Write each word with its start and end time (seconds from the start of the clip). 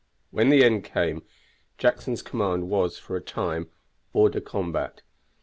When 0.31 0.49
the 0.49 0.63
end 0.63 0.83
came 0.83 1.21
Jackson's 1.77 2.23
command 2.23 2.69
was 2.71 2.97
for 2.97 3.15
a 3.15 3.21
time 3.21 3.69
hors 4.15 4.29
de 4.31 4.41
combat. 4.41 5.03